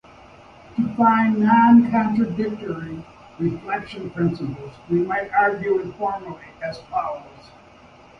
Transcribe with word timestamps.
To 0.77 0.95
find 0.95 1.37
non-contradictory 1.41 3.05
reflection 3.37 4.09
principles 4.09 4.71
we 4.89 4.97
might 5.03 5.29
argue 5.29 5.77
informally 5.79 6.41
as 6.63 6.79
follows. 6.89 7.51